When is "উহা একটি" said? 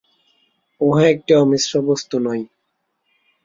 0.81-1.31